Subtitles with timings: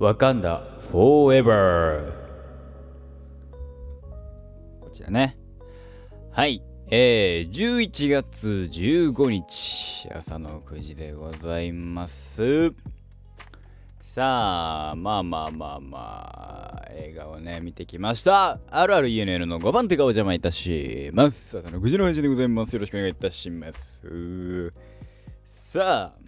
[0.00, 2.10] わかんだ Forever
[4.80, 5.36] こちらね。
[6.32, 6.62] はい。
[6.88, 12.72] えー、11月15日朝の9時でございます。
[14.00, 18.58] さあまあまあまあまあ映画をね見てきました。
[18.70, 21.58] あるある ENN の5番手がお邪魔いたします。
[21.58, 22.72] 朝の9時の配信でございます。
[22.72, 24.72] よろしくお願いいたします。
[25.70, 26.19] さあ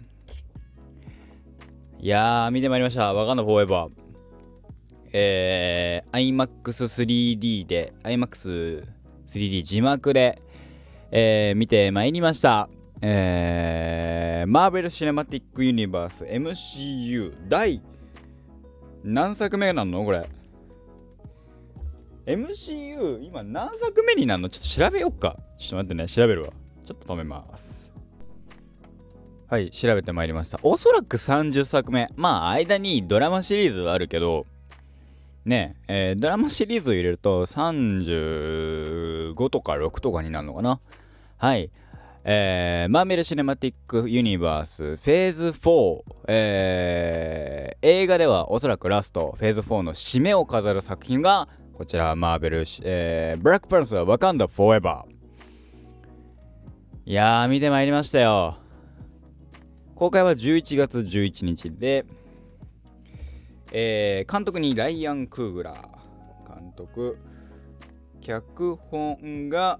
[2.03, 3.13] いやー見てまいりました。
[3.13, 3.91] わかんないフォーエバー。
[5.13, 10.41] えー、iMAX3D で iMAX3D 字幕で、
[11.11, 12.67] えー、見てまいりました。
[12.99, 17.81] えー、マーベル・シネマティック・ユニバース MCU 第
[19.05, 20.27] 何作目なのこれ
[22.25, 24.49] ？MCU 今何作目になるの？
[24.49, 25.37] ちょっと調べよっか。
[25.57, 26.49] ちょっと待ってね調べるわ。
[26.85, 27.82] ちょっと止めます。
[29.47, 30.59] はい調べてまいりました。
[30.63, 34.45] おそらく30作目まあ間にドラマシリーズはあるけど
[35.45, 40.79] ねえー、ドラマシリーズを入れると35とか6とかになるのかな。
[41.37, 41.69] はい。
[42.25, 55.13] えー、マーメル・シネマティック・ユニバースフェーズ4、えー、映画ではおそらくラストフェーズ4の締めを飾る作品がこちらマーベル、えー、ブラックパンサーワカンダ・フォーエバー。
[57.05, 58.62] いやー見てまいりましたよ。
[59.95, 62.05] 公開は11月11日で、
[63.71, 67.17] えー、監督にライアン・クーグラー監督
[68.21, 69.79] 脚本が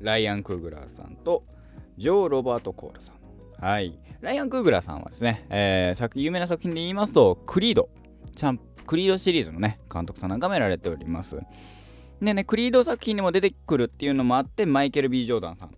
[0.00, 1.44] ライアン・クーグラーさんと
[1.96, 3.16] ジョー・ロバート・コールさん。
[3.60, 3.98] はい。
[4.20, 7.88] ライアン・クーグラーさんはですね、えー、作有名な作品で言いますと、クリード。
[8.36, 11.38] チャンクリードシリーズのね、監督さんなんかもやられております。
[12.22, 15.70] でね、クリード作品にも出てくるっていうのもあって、マイケル・ B・ ジョーダンさん。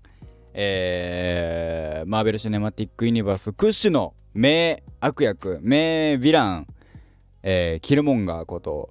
[0.52, 6.66] えー、マーベル・シネマティック・ユニバース屈指の名悪役、名ヴィラン、
[7.42, 8.90] えー、キルモンガーこと、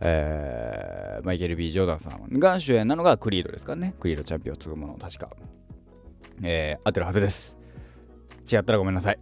[0.00, 3.94] えー、マイケル・ B・ ジョーダンさんが主演なのがクリードですからね。
[3.98, 5.30] クリードチャンピオンを継ぐもの、確か。
[6.42, 7.56] えー、合ってるはずです。
[8.50, 9.18] 違ったらごめんなさい。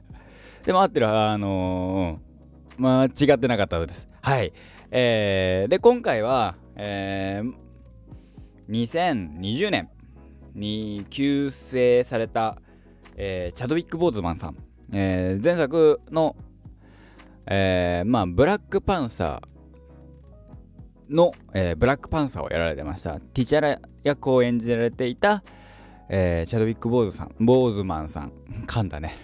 [0.64, 4.08] でも合ってる、あのー、まあ、違ってなかったです。
[4.20, 4.52] はい。
[4.90, 7.54] えー、で、今回は、えー、
[8.68, 9.90] 2020年
[10.54, 12.56] に急成された、
[13.16, 14.56] えー、チャドウィック・ボーズマンさん、
[14.92, 16.36] えー、前作の、
[17.46, 23.20] えー、まあ、ブラックパンサーの、えー、ブラックパンサーをやられてました。
[23.20, 25.42] ティチャラ役を演じられていた、
[26.08, 28.32] えー、チャドウィック・ボーズさん、ボーズマンさん、
[28.66, 29.16] 噛んだね。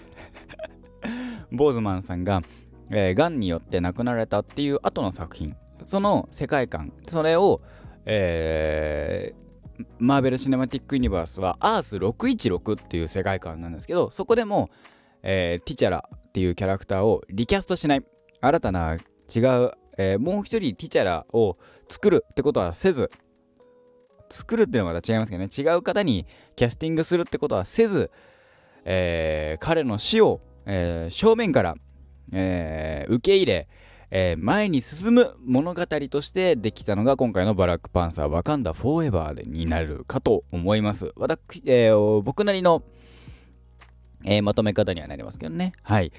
[1.53, 2.43] ボーズマンさんが、
[2.91, 7.61] えー、がんによって亡くなられたっていう後の作品、その世界観、それを、
[8.05, 9.50] えー、
[9.99, 14.71] マーベル・シネマティック・ユニバースはアース616っていう世界観なんですけど、そこでも、
[15.23, 18.05] えー、ティチャラっていうキャラクターをリキャストしない、
[18.41, 21.59] 新たな違うえー、もう一人ティチャラを
[21.91, 23.11] 作るってことはせず、
[24.31, 26.27] 作るっていうのはまた違いますけどね、違う方に
[26.57, 28.11] キャスティングするってことはせず、
[28.87, 31.75] えー、彼の死を、え、正面から、
[32.33, 33.69] え受け入れ、
[34.11, 41.13] え前に進む物語としてできたのが今回のバラックパンサーワカンダフォーエバーになるかと思います。
[41.17, 42.83] 私、え僕なりの、
[44.25, 45.73] えまとめ方にはなりますけどね。
[45.83, 46.13] はい。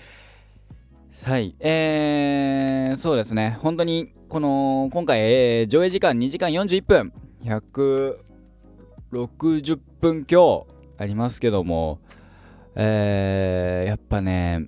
[1.23, 7.13] はい、えー、そうですね、本当にこの今回、えー、上映時間2時間41分、
[7.43, 10.65] 160分強
[10.97, 11.99] ありますけども、
[12.73, 14.67] えー、やっぱね、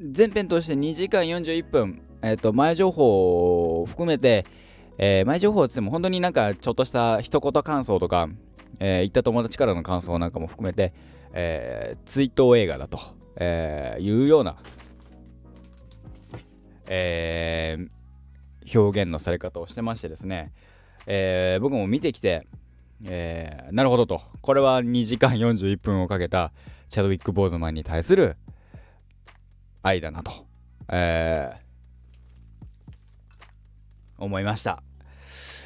[0.00, 4.44] 前編として2時間41分、えっ、ー、と、前情報を含めて、
[4.96, 8.28] えー、前情報ってっても本当になんかちょっとした一言感想とか、
[8.80, 10.92] えー、行った友達からの感想なんかも含めて、
[11.32, 12.98] えー、追悼映画だと、
[13.36, 14.56] えー、いうような
[16.88, 20.52] えー、表現のされ方をしてましてですね、
[21.06, 22.46] えー、僕も見てきて、
[23.04, 26.52] えー、なるほどと、これは2時間41分をかけた
[26.90, 28.36] チャドウィック・ボーズマンに対する
[29.88, 30.46] 愛だなと、
[30.88, 34.82] えー、思いました。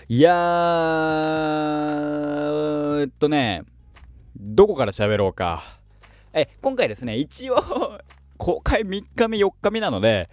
[0.08, 3.62] いやー、えっとね、
[4.36, 5.62] どこから喋ろうか。
[6.32, 7.56] え、今回ですね、一応
[8.38, 10.30] 公開3日目、4日目なので、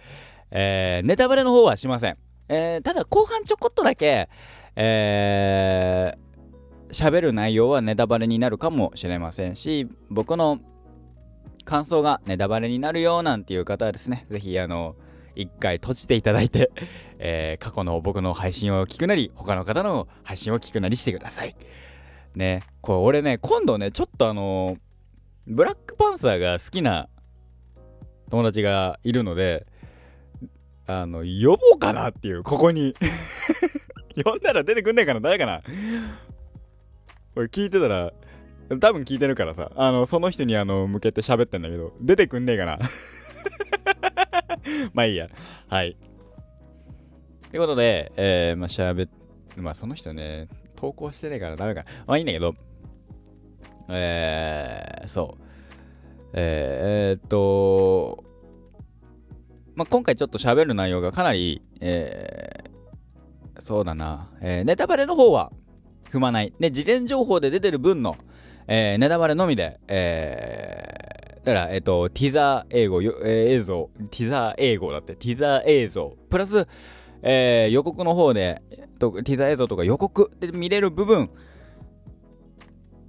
[0.50, 2.16] えー、ネタバレの方はしません。
[2.48, 4.28] えー、ただ後半ちょこっとだけ、
[4.76, 10.60] えー、喋る内容はネタバレになるかもしれませんし、僕の
[11.70, 14.96] 感想がネタバレになるよなんていう方はですね、ぜひあの、
[15.36, 16.72] 一回閉じていただいて、
[17.20, 21.54] えー、過去の僕の配信を聞くなり、他の方の配信を聞くなりしてください。
[22.34, 24.78] ね、これ俺ね、今度ね、ちょっとあの
[25.46, 27.08] ブラックパンサーが好きな
[28.30, 29.64] 友達がいるので、
[30.88, 32.96] あの、呼ぼうかなっていう、ここに。
[34.24, 35.62] 呼んだら出てくんねえかな誰かな
[37.36, 38.12] これ聞いてたら、
[38.78, 42.78] 多分聞いてるからさ、あの、その人にあの、向けて喋ってんだけど、出てくんねえかな
[44.94, 45.28] まあいいや。
[45.68, 45.96] はい。
[47.50, 49.08] ということで、えー、まあ喋、
[49.56, 51.84] まあその人ね、投稿してねえからダメか。
[52.06, 52.54] まあいいんだけど、
[53.88, 55.42] えー、そう。
[56.32, 56.40] えー、
[57.12, 58.24] えー、っと、
[59.74, 65.50] まあ、今回ちょっと喋る内容がかなり、えー、そうだな、えー、ネタバレの方は
[66.12, 66.52] 踏まない。
[66.60, 68.16] で、事前情報で出てる分の、
[68.72, 76.68] えー、ネタバレのみで、えー、だから、えっ、と、ティザー英語、えー、映像、ティザー英語だって、ティザー映像、プラス、
[77.20, 78.62] えー、予告の方で、
[79.00, 81.30] とティザー映像とか予告で見れる部分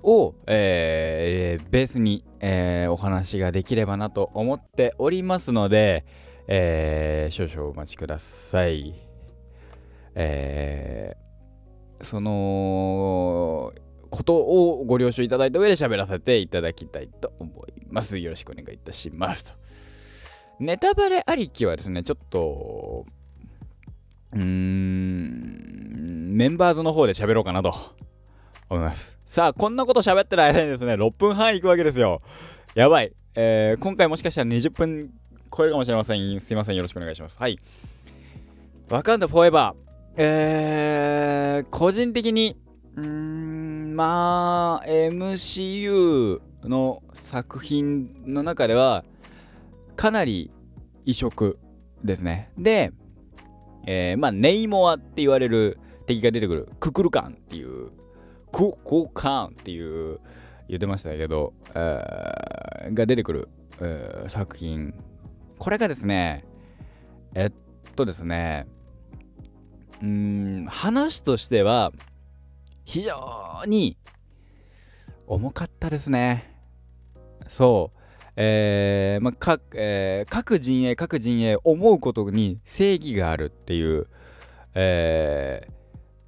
[0.02, 6.06] を、えー、ベースに、えー、お話ができればなと思っておりますので、
[6.48, 8.96] えー、少々お待ちください。
[10.16, 13.72] えー、その
[14.12, 18.20] ことをご了承いただいた上で喋らせていただきたいと思います。
[18.20, 19.54] よろしくお願いいたしますと。
[20.60, 23.08] ネタバレありきはですね、ちょっと、
[24.34, 27.74] うーん、メンバーズの方で喋ろうかなと
[28.70, 29.18] 思います。
[29.26, 32.22] さあ、こんなこと喋ってる間にですね、6分半いくわけですよ。
[32.76, 33.12] やばい。
[33.34, 35.10] えー、今回もしかしたら20分
[35.56, 36.40] 超えるかもしれません。
[36.40, 36.76] すいません。
[36.76, 37.38] よろしくお願いします。
[37.40, 37.58] はい。
[38.90, 39.92] ワカンダフォーエバー。
[40.18, 42.58] えー、個人的に、
[42.98, 49.06] うーん、まあ、MCU の作品の中では、
[49.96, 50.50] かなり
[51.06, 51.60] 異色
[52.04, 52.52] ですね。
[52.58, 52.94] で、
[53.86, 55.78] えー、まあ、ネイモアって言われる
[56.08, 57.92] 敵が出てくる、ククルカンっていう
[58.52, 60.20] クコカンっていう
[60.68, 63.50] 言ってましたけど、えー、が出てくる、
[63.82, 64.96] えー、作品
[65.60, 66.44] これがですね
[67.36, 67.52] えっ
[67.96, 68.66] とですね
[70.02, 71.92] うん話としては
[72.92, 73.96] 非常に
[75.26, 76.54] 重かったですね
[77.48, 78.00] そう
[78.36, 84.08] えーまあかえー、各陣営各陣営思うことに正義があるっていう、
[84.74, 85.72] えー、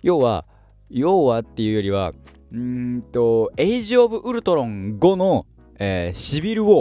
[0.03, 0.45] 要は
[0.89, 2.13] 要はっていうよりは、
[2.53, 5.45] うんと、エイジ・オブ・ウルトロン5の、
[5.79, 6.71] えー、シビル・ウォー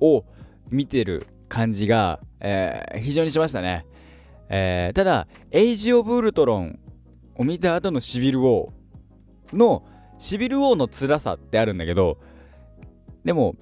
[0.00, 0.24] を
[0.70, 3.86] 見てる感じが、えー、非常にしましたね。
[4.48, 6.78] えー、ただ、エイジ・オブ・ウルトロン
[7.34, 8.85] を見た後のシビル・ウォー
[9.52, 9.84] の、
[10.18, 12.18] シビル・ウォーの辛さってあるんだけど、
[13.24, 13.56] でも、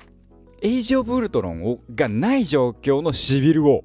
[0.63, 3.85] エイジ・オブ・ウルトロンをがない状況のシビル・ウォー。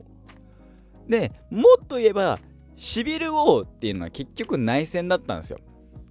[1.09, 2.39] で、もっと言えば、
[2.75, 5.59] シビル・ウォーっていうのは結局内戦だったんですよ。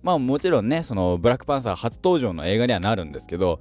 [0.02, 3.61] まあもちろんね、そのブラックパンサー初登場の映画にはなるんですけど、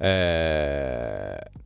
[0.00, 1.64] えー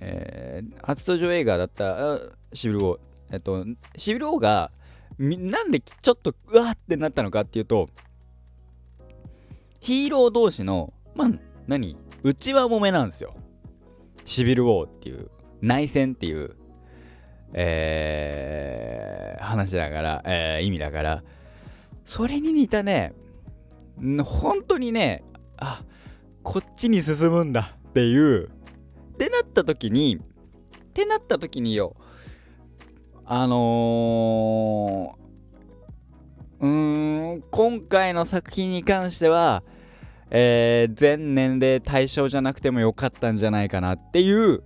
[0.00, 2.18] えー、初登場映画だった
[2.52, 3.00] シビル王、
[3.30, 3.64] えっと、
[3.96, 4.70] シビル王が
[5.22, 7.86] なんでちょっとうわーってなったのかっていうと、
[9.78, 11.30] ヒーロー同士の、まあ、
[11.68, 11.96] 何？
[12.24, 13.36] 内輪もめなんですよ。
[14.24, 15.30] シビル・ウォーっていう、
[15.60, 16.56] 内戦っていう、
[17.52, 21.22] えー、話だから、えー、意味だから、
[22.04, 23.14] それに似たね、
[24.24, 25.22] 本当にね、
[25.56, 25.84] あ、
[26.42, 28.50] こっちに進むんだっていう、っ
[29.18, 30.20] てなった時に、っ
[30.92, 31.94] てなった時によ、
[33.24, 35.16] あの、
[36.62, 36.68] うー
[37.38, 39.64] ん、今回の作品に関しては、
[40.30, 44.62] えー、全年齢対象じゃなくてもよかったんじゃないかなっていう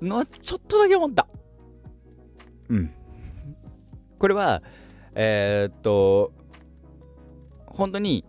[0.00, 1.26] のはちょっとだけ思った。
[2.68, 2.90] うん。
[4.20, 4.62] これは、
[5.14, 6.32] えー、っと、
[7.66, 8.24] 本当に、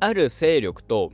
[0.00, 1.12] ある勢力と、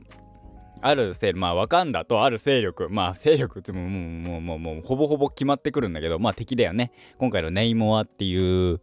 [0.85, 6.91] ある勢、まあ、ワカンダとある勢力、まあ、勢力ってもうもう、もう、もう、ほぼほぼ決まってくるんだけど、まあ、敵だよね。
[7.17, 8.81] 今回のネイモアっていう、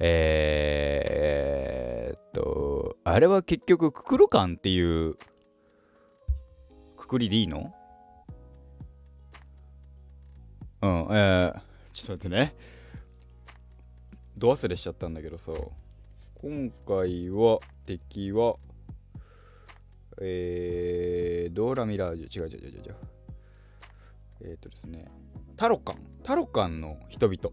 [0.00, 5.16] えー、っと、あれは結局、ククルカンっていう、
[6.96, 7.74] くくりでいいの？
[10.80, 11.60] うん、えー、
[11.92, 12.56] ちょっと待ってね。
[14.38, 15.52] ど忘れしちゃったんだけどさ、
[16.40, 18.56] 今回は敵は、
[20.20, 22.96] えー、ドーラミラージュ、違う違う違う違う。
[24.42, 25.06] えっ、ー、とですね、
[25.56, 27.50] タロカン、タロカンの人々。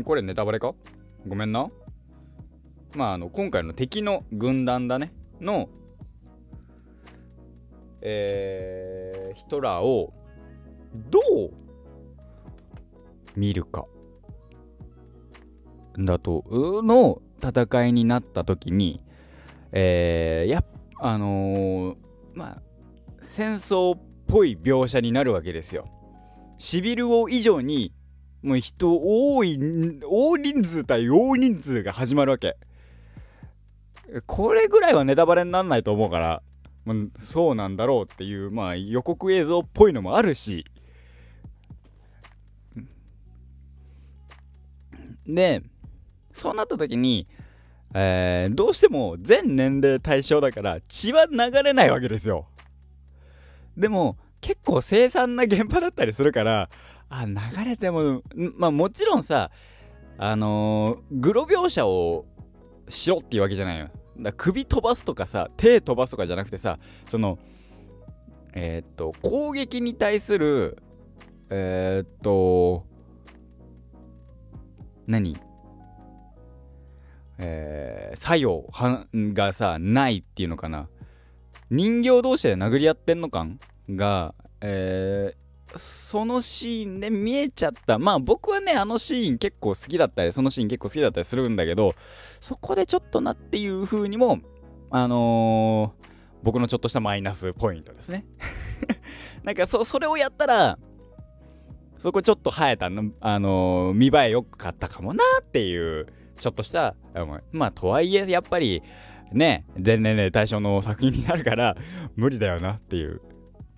[0.00, 0.04] ん？
[0.04, 0.74] これネタバレか？
[1.26, 1.70] ごめんな。
[2.94, 5.12] まあ、あの、今回の敵の軍団だね。
[5.40, 5.68] の、
[8.00, 10.12] えー、ヒトラーを
[11.10, 11.50] どう
[13.36, 13.86] 見るか
[15.98, 19.02] だとの戦いになった時に、
[19.72, 20.64] えー、や
[21.00, 21.96] あのー、
[22.34, 22.62] まあ
[23.20, 25.88] 戦争っぽい描写になるわけですよ。
[26.58, 27.92] シビル王以上に
[28.42, 29.58] もう人多い
[30.04, 32.56] 大人数対大人数が始まるわけ。
[34.26, 36.42] これぐらいはネタバレになんないと思うから、
[36.84, 40.64] まあ、そうなんだろうっていう、まあ、予告映像っぽいのもあるし
[45.26, 45.62] で
[46.40, 47.26] そうなった時に、
[47.92, 52.46] えー、どうしても全年齢対象だから血は流れないわけですよ。
[53.76, 56.70] でも結構凄惨な現場だったりするから
[57.10, 58.22] あ流れても
[58.56, 59.50] まあもちろんさ
[60.16, 62.24] あのー、グロ描写を
[62.88, 63.90] しろっていうわけじゃないよ。
[64.18, 67.38] だ首飛ばすとかさ手飛ばすとかじゃなくてさその
[68.54, 70.78] えー、っと攻撃に対する
[71.50, 72.86] えー、っと
[75.06, 75.49] 何？
[77.42, 78.70] えー、作用
[79.14, 80.88] がさないっていうのかな。
[81.70, 87.98] 人形同士で殴り合ってんの感が、えー、そのシーンで見えちゃった。
[87.98, 91.94] まあ僕はねあのシーン結構好きだったりそのシーン結構好きだったりするんだけど
[92.40, 94.40] そこでちょっとなっていう風にも
[94.90, 96.08] あのー、
[96.42, 98.26] 僕のちょっとしたマイナスポイントですね。
[99.44, 100.78] なんかそそれをやったら
[101.96, 106.06] そこちょっと生えたの、あのー、見栄え良かったかもなっていう
[106.40, 106.96] ちょっとした
[107.52, 108.82] まあとはいえやっぱり
[109.32, 111.76] ね全年齢対象の作品になるから
[112.16, 113.20] 無理だよなっていう。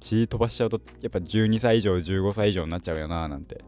[0.00, 3.62] 血飛ばしちゃうとやっぱ12歳以上15歳以上になっちゃうよななんて。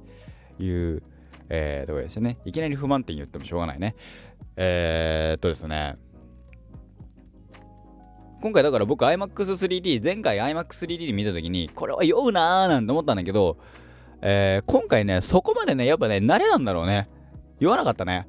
[0.59, 1.03] いう、
[1.49, 2.39] えー、ところでしたね。
[2.45, 3.95] いきなり不満点言ってもしょうがないね。
[4.57, 5.97] えー、っとですね。
[8.41, 13.57] 今回だから僕 iMAX3D 前回 iMAX3D で見た時にこれは酔うなーなんて思ったんだけど、
[14.21, 17.09] えー、今回ねそこまでねやっぱね慣れなんだろうね。
[17.61, 18.29] 言わなかったね。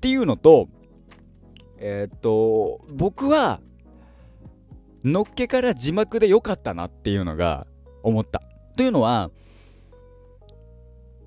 [0.00, 0.68] っていうのと
[1.76, 3.60] えー、っと僕は
[5.04, 7.66] のっけから字幕で良かったなっていうのが
[8.02, 8.42] 思った。
[8.76, 9.30] というのは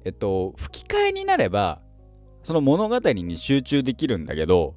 [0.06, 1.82] えっと吹き替えになれば
[2.44, 4.76] その物語に集中できるんだけど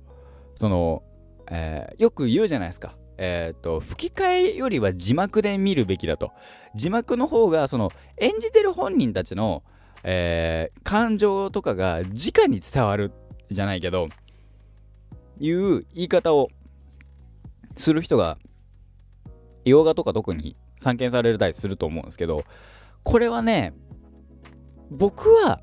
[0.57, 1.03] その、
[1.51, 2.97] えー、よく言うじゃないですか。
[3.19, 6.33] えっ、と吹き替えよりは字幕で見るべきだと。
[6.75, 9.63] 字幕の方がその演じてる本人たちの、
[10.05, 13.11] えー、感情とかが直に伝わる
[13.51, 14.09] じゃないけど
[15.39, 16.49] いう言い方を
[17.77, 18.39] する人が
[19.65, 22.45] 洋画とか特に散見されたりすると思うんですけど
[23.03, 23.75] これはね
[24.91, 25.61] 僕は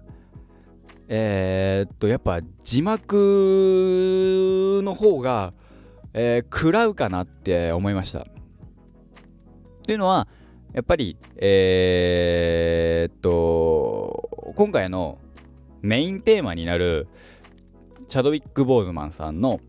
[1.08, 3.12] えー、っとやっぱ字幕
[4.84, 5.54] の方が、
[6.13, 8.20] えー、食らうかなって思いました。
[8.20, 8.25] っ
[9.86, 10.28] ていうのは
[10.74, 15.20] やっぱりえー、っと今回の
[15.82, 17.08] メインテーマになる
[18.13, 19.60] チャドウィック・ボーズマンさんの、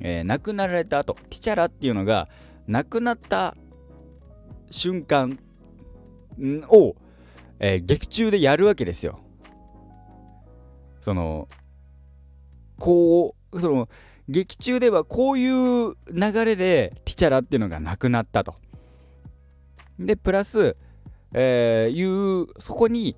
[0.00, 2.28] えー、亡くなられた後ティチャラっていうのが
[2.66, 3.56] 亡くなった
[4.70, 5.38] 瞬間
[6.68, 6.94] を、
[7.60, 9.18] えー、劇中でやるわけですよ。
[11.00, 11.48] その
[12.78, 13.88] こうその
[14.28, 18.54] 劇中ではこういう流れでティチャラっていうのがなくなったと。
[19.98, 20.76] でプラス、
[21.32, 23.16] えー、いうそこに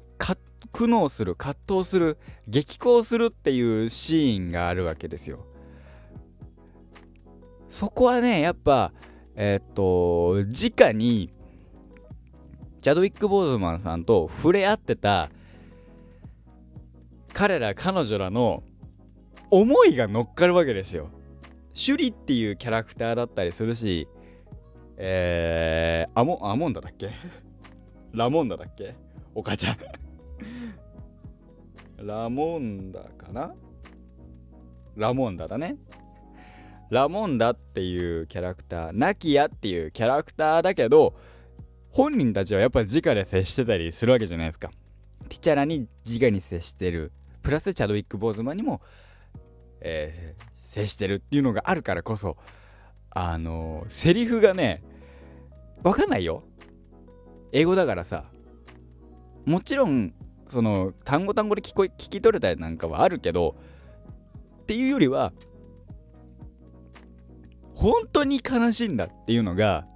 [0.74, 5.46] 苦悩する葛藤する激高するっていうシーンがあるわけですよ。
[7.70, 8.92] そこはねやっぱ
[9.36, 11.32] えー、っと直に
[12.82, 15.30] チャドウィック・ボーズマンさんと触れ合ってた
[17.32, 18.64] 彼ら彼女らの
[19.50, 21.08] 思いが乗っかるわけですよ。
[21.72, 24.08] シュリっていうキャラクターだったりするし、
[24.96, 27.12] えー、アモアモンダだっけ？
[28.12, 28.96] ラモンダだっけ？
[29.36, 29.76] お母ちゃん
[32.04, 33.54] ラモンダかな？
[34.94, 35.76] ラモンダだね。
[36.90, 41.14] ラモンダっていうキャラクター、ナキヤっていうキャラクターだけど、
[41.90, 44.68] 本人たちはやっぱ直で接してたりするわけじゃないですか。
[45.30, 47.10] ティチャラに直に接してる。
[47.42, 48.82] プラスチャドウィック・ボーズマンにも、
[49.80, 52.36] えー、接してるっていうのがあるからこそ、
[53.10, 54.82] あのー、セリフがね、
[55.82, 56.44] わかんないよ。
[57.52, 58.26] 英語だからさ。
[59.46, 60.14] もちろん、
[60.48, 63.56] その、単語単語で聞こ聞き取れたりなんかはあるけど、
[64.62, 65.32] っていうよりは、
[67.74, 69.86] 本当に悲しいんだっていうのが、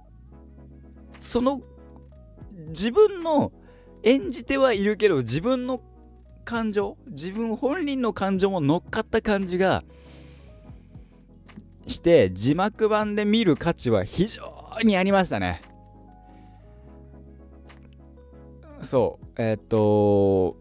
[1.19, 1.61] その
[2.69, 3.51] 自分の
[4.03, 5.81] 演じてはいるけど自分の
[6.45, 9.83] 感情自分本人の感情も乗っかった感じが
[11.87, 14.43] して字幕版で見る価値は非常
[14.83, 15.61] にありましたね。
[18.81, 20.55] そうえっ、と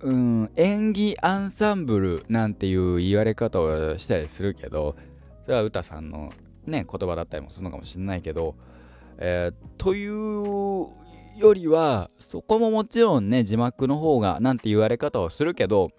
[0.00, 4.96] うん演技アンサンブルなんていう言われ方をしたりするけど
[5.44, 6.32] それは歌さんの
[6.66, 8.56] ね言葉だったりもするのかもしれないけど、
[9.18, 10.88] えー、という
[11.38, 15.90] よりはそこももちろんね字幕の方がなんて言われ方をするけど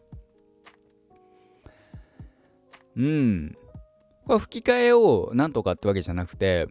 [2.96, 3.56] うん
[4.26, 6.68] これ吹き替えをなんとかってわけじゃなくて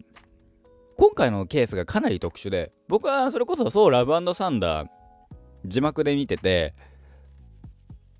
[0.98, 4.88] 今回のケースがかなり特殊で僕はそれこそそうラブサンダー
[5.66, 6.74] 字幕で見てて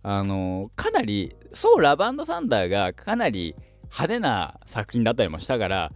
[0.03, 5.93] あのかなりそうラブサンダーがかなり派手な作品だったりもしたから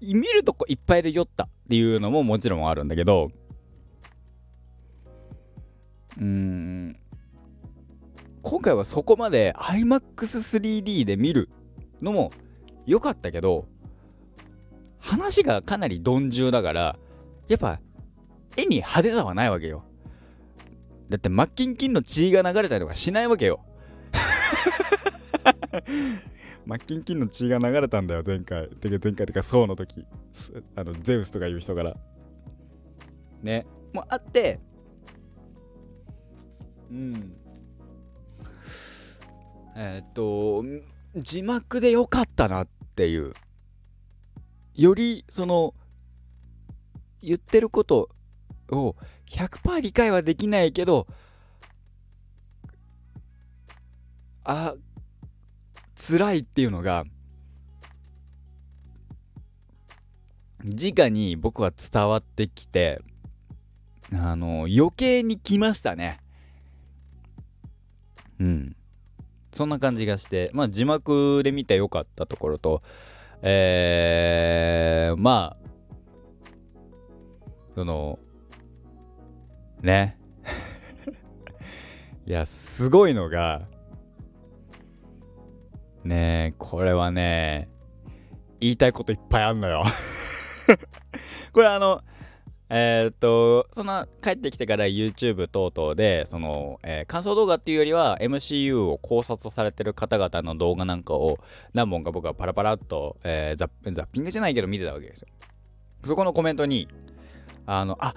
[0.00, 3.30] 見るとこいっぱいで酔ったっていうのももちろんあるんだけど
[6.20, 6.96] うん
[8.42, 11.48] 今回はそこまで iMAX3D で見る
[12.00, 12.32] のも
[12.86, 13.66] 良かったけど
[15.02, 16.98] 話がかなり鈍重だから
[17.48, 17.80] やっぱ
[18.56, 19.84] 絵に派手さはないわけよ。
[21.08, 23.60] だってマッキンキンの血が流れたりとかしないわけよ。
[26.64, 30.06] マッキンキンの血が流れたんだよ前回てか前回てかそうの時。
[30.76, 31.96] あのゼウスとかいう人から。
[33.42, 33.66] ね。
[33.92, 34.60] もうあって
[36.90, 37.34] うん。
[39.74, 40.64] えー、っと
[41.16, 43.34] 字幕でよかったなっていう
[44.74, 45.74] よりその
[47.22, 48.08] 言ってること
[48.70, 48.96] を
[49.30, 51.06] 100%理解はできないけど
[54.44, 54.74] あ
[55.96, 57.04] 辛いっていうのが
[60.64, 63.00] 直に僕は伝わってきて
[64.12, 66.20] あの余計に来ましたね。
[68.38, 68.76] うん。
[69.52, 72.82] そんな感じがしてまあ字幕で見てよかったところと
[73.42, 75.62] えー、まあ
[77.74, 78.18] その
[79.82, 80.18] ね。
[82.24, 83.62] いやすごいのが
[86.04, 87.68] ねえこれはね
[88.60, 89.84] 言いたいこといっぱいあんのよ。
[91.52, 92.02] これあの
[92.74, 101.38] えー、っとその帰ってきてから YouTube 等々でその、えー、感想動画っていうよりは MCU を考察されてる方々の動画なんかを
[101.74, 105.28] 何本か僕はパラパラっと、えー、ザッピングじゃないけど見てたわけですよ。
[106.06, 106.88] そこのコメントに
[107.66, 108.14] あのあ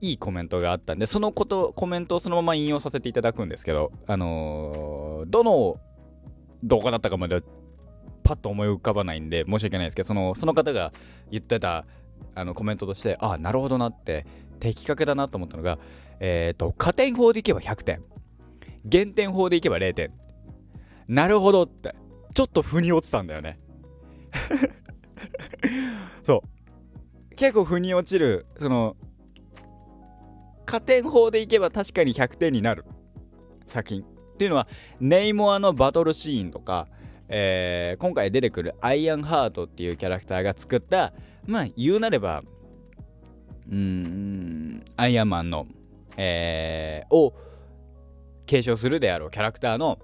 [0.00, 5.78] いいコメントがあったんでそのことコメントをそのまま引用させていただくんですけどあのどの
[6.64, 7.42] 動画だったかまで
[8.24, 10.92] パッと思い浮かばないんで申し訳ないですけどそのその方が
[11.30, 11.84] 言ってた
[12.36, 14.26] あのコメントとしてああなるほどなって
[14.60, 15.78] 的確だなと思ったのが
[16.20, 18.02] えっ、ー、と加点法でいけば100点。
[18.84, 20.12] 減点法でいけば0点。
[21.08, 21.96] なるほどって。
[22.34, 23.58] ちょっと腑に落ちたんだよね。
[26.22, 26.42] そ
[27.32, 27.34] う。
[27.34, 28.96] 結構腑に落ちるその
[30.64, 32.84] 加点法でいけば確かに100点になる。
[33.66, 34.04] 作品っ
[34.36, 34.68] ていうのは
[35.00, 36.88] ネイモアのバトルシーンとか、
[37.28, 41.12] えー、今回出てくるアイアンハートっていうキャラクターが作った
[41.46, 42.42] まあ言うなれば
[43.68, 45.66] うーんアイアンマンの、
[46.16, 47.34] えー、を
[48.46, 49.98] 継承するであろうキャラクターの、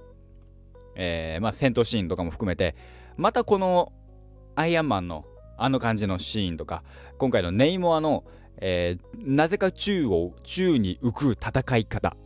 [0.97, 2.75] えー、まあ、戦闘シーンとかも含めて
[3.17, 3.93] またこの
[4.57, 5.25] アイアンマンの
[5.59, 6.83] あの感じのシーンとか
[7.19, 8.25] 今回のネイモアの、
[8.57, 12.17] えー、なぜか宙を宙に浮く戦い方、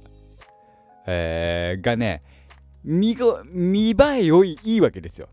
[1.07, 2.23] えー、がね
[2.83, 3.17] 見
[3.53, 5.29] 見栄え良いいいわけですよ。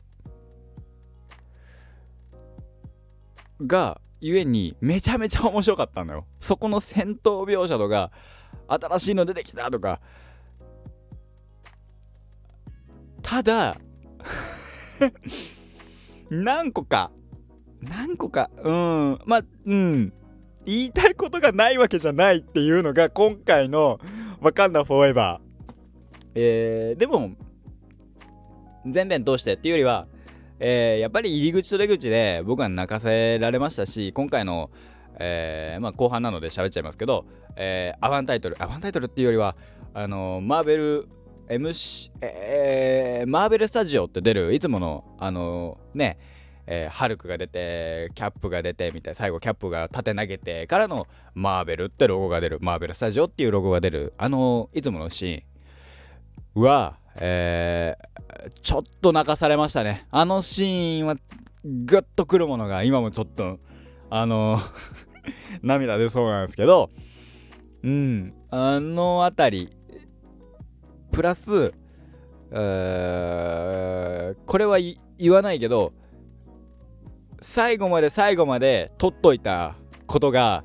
[3.61, 6.25] がゆえにめちゃめちゃ面白かったのよ。
[6.39, 8.11] そこの戦闘描写とか
[8.67, 9.99] 新しいの出てきたとか。
[13.21, 13.77] ただ
[16.29, 17.11] 何個か
[17.81, 20.13] 何個かうんまあうん
[20.65, 23.99] 言いたいことがないわけじゃないっていうのが今回の
[24.39, 25.73] 「わかんなフォーエバー」
[26.35, 27.31] えー、でも
[28.85, 30.07] 全編通してっていうよりは
[30.65, 34.71] えー、やっぱり入り口と出口で僕は泣かせられましたし今回の、
[35.19, 37.26] えー、まあ、後半なので喋っちゃいますけど、
[37.58, 39.58] えー、アバンタイトルアバンタイトルっていうよりは
[39.93, 41.10] あのマーベル
[41.49, 46.17] MC、え、マーベルスタジオって出るいつものあのね
[46.65, 60.08] えー、ハルクが出てキャップが出てみたいな最後キャップが縦投げてからのマーベルってロゴが出るマーベルスタジオっていうロゴが出るあのいつものシーンはえー、ちょっと泣かされましたね。
[60.12, 61.15] あのシーンは
[61.63, 63.60] グッとくるものが今もちょっと、
[64.10, 64.60] あの
[65.62, 66.89] 涙出そうなんですけど、
[67.84, 69.69] うん、あのあたり、
[71.12, 71.73] プラス、
[72.52, 74.78] え、これは
[75.17, 75.93] 言わないけど、
[77.41, 79.76] 最後まで最後まで取っといた
[80.08, 80.63] ことが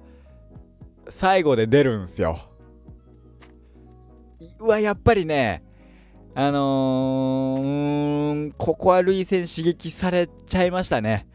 [1.09, 2.39] 最後で出るんすよ。
[4.61, 5.63] うわ、やっぱりね、
[6.41, 11.27] あのー、ここは涙腺刺激されちゃいましたね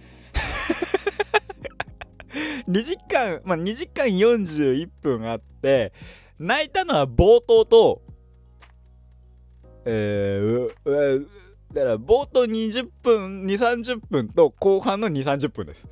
[2.69, 5.91] 2時間、まあ、2時間41分あって、
[6.39, 8.01] 泣いたのは冒頭と、
[9.83, 11.27] えー、
[11.73, 15.85] だから冒頭20分、2、30分と後半の2、30分です。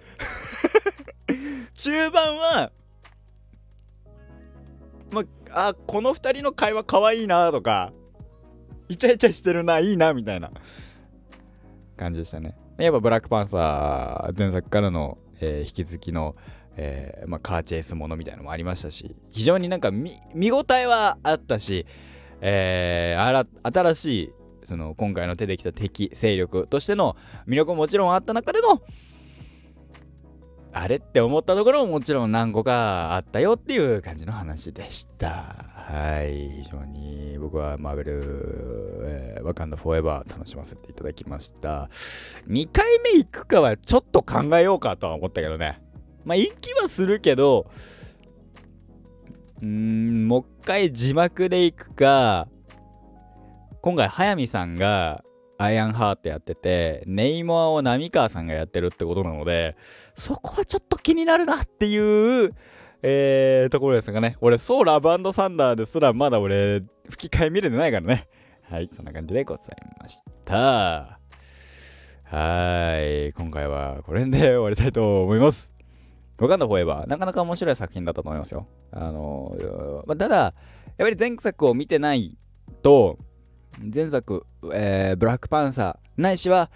[1.76, 2.71] 中盤は、
[5.12, 7.91] まあ、あ、この2人の会話かわいいなとか、
[8.92, 10.52] イチャイチャしてるな、いいな、みたいな
[11.98, 12.56] 感じでしたね。
[12.78, 16.36] やっぱブラックパンサー前作からの、えー、引き続きの、
[16.76, 20.12] えー、まあ、カーチェイスものみたいなのもありましたし、非常になんか見
[20.52, 21.86] 応えはあったし、
[22.42, 24.34] えー、新しい
[24.66, 27.16] その今回の出てきた敵勢力としての
[27.48, 28.82] 魅力ももちろんあった中での
[30.74, 35.66] あれって思ったところももちろん何個かあったよっていう感じの話でした。
[35.76, 41.90] はい、非常に僕はマーベル、えー、ワカンダフォーエバー楽しませていただきました。
[42.48, 45.82] 2回目行くかはちょっと考えようかとは思ったけどね。
[46.24, 47.70] まあ、行きはするけど、
[49.62, 52.48] うーん、もう一回字幕で行くか、
[53.82, 55.24] 今回、速水さんが
[55.62, 59.76] アイアンハートやってて、ネイモアを浪川さんがやってるってことなので、
[60.15, 62.56] そこはちょっと気になるなっていう、
[63.04, 64.38] えー、ところですがね。
[64.41, 68.28] 俺、ソーラブサンダーですらまだ俺、吹き替え見れてないからね。
[68.63, 69.65] はい、そんな感じでござい
[70.00, 71.19] ました。
[72.24, 75.71] はい、今回はこれで終わりたいと思います。
[76.39, 78.65] わかんないフォーエバー、なかなか面白い作品だったと思いますよ。
[78.91, 80.54] あのま、ただ、やっ
[80.97, 82.36] ぱり前作を見てない
[82.82, 83.19] と、
[83.80, 86.70] 前作、えー、ブラックパンサー、ないしは、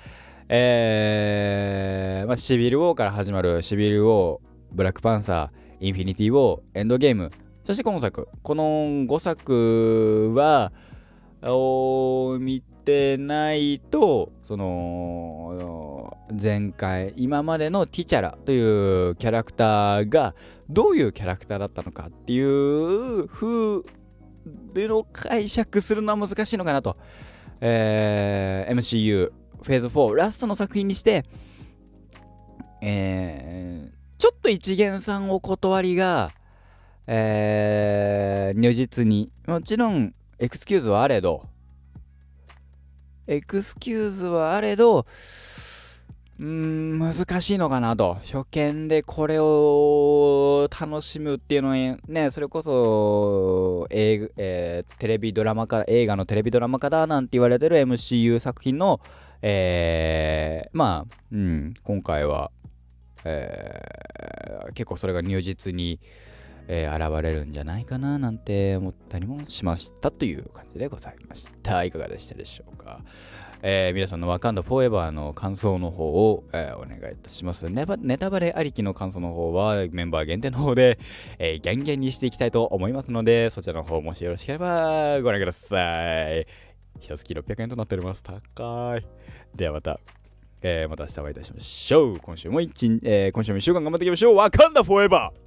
[0.48, 4.40] えー、まあ、シビル・ウォーから始まるシビル・ウォー、
[4.72, 7.32] ブラックパンサー、インフィニティ・ウォー、エンドゲーム、
[7.66, 10.72] そして今作、この5作は、
[11.44, 20.36] を見てないと、その、前回、今までのティチャラというキャラクターが
[20.70, 23.84] どういうキャラクターだったのかっていう風
[24.74, 26.98] での解釈するのは難しいのかなと。
[27.62, 29.32] えー、MCU
[29.62, 31.26] フェーズ4ラストの作品にして、
[32.82, 36.32] えー、ちょっと一見さんお断りが、
[37.08, 41.48] えー、如実にもちろんエクスキューズはあれど
[43.28, 45.08] エクスキューズはあれど
[46.38, 48.18] うーん、難しいのかなと。
[48.26, 51.76] 初見でこれを楽しむっていうのは
[52.08, 59.00] ね、それこそ、えー、テレビドラマ化、映画のテレビドラマ化だなんて言われてる MCU 作品の、
[59.42, 62.52] えー、まあ、うん、今回は、
[63.24, 66.02] えー、結構それが如実に、
[66.68, 71.84] えー、現れるんじゃないかななんて思ったりもしましたという感じでございました。
[71.86, 73.00] いかがでしたでしょうか。
[73.62, 77.86] えー、皆さんのワカンダフォーエバーの感想の方を、えー、お願いいたしますネ。
[78.00, 81.00] ネタバレありきの感想の方はメンバー限定の方で、
[81.40, 86.48] えー、ギャンギャンにしていきたいと思いますので、そちらの方もしよろしければご覧ください。
[87.00, 88.24] 一月600円となっております。
[88.24, 89.06] 高い。
[89.56, 90.00] ではまた。
[90.62, 92.20] えー、また明日お会いいたしましょう。
[92.20, 94.36] 今週も一、えー、今週も1週間頑張っていきましょう。
[94.36, 95.45] ワカンダフォーエバー